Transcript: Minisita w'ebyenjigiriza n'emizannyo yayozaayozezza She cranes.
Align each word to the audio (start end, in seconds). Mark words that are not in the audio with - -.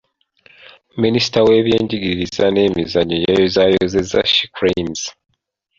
Minisita 1.03 1.39
w'ebyenjigiriza 1.47 2.45
n'emizannyo 2.49 3.17
yayozaayozezza 3.27 4.19
She 4.33 4.45
cranes. 4.55 5.01